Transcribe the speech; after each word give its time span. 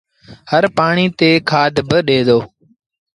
هر 0.51 0.63
پآڻيٚ 0.77 1.15
تي 1.19 1.29
کآڌ 1.49 1.73
با 1.89 1.97
ڏي 2.07 2.19
دو 2.27 2.39